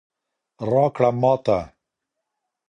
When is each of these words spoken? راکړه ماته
راکړه 0.71 1.07
ماته 1.21 1.59